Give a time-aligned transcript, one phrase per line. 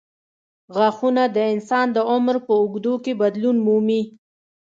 [0.75, 4.01] غاښونه د انسان د عمر په اوږدو کې بدلون مومي.